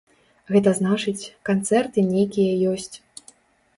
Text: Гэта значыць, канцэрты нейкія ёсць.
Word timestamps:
Гэта 0.53 0.71
значыць, 0.79 1.29
канцэрты 1.51 2.07
нейкія 2.13 2.57
ёсць. 2.75 2.93